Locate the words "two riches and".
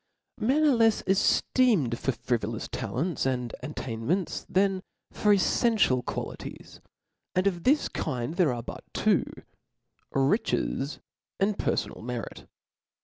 8.95-11.55